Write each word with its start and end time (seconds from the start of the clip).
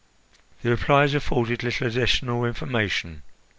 The 0.63 0.71
replies 0.71 1.13
afforded 1.13 1.61
little 1.61 1.85
additional 1.85 2.43
information. 2.45 3.21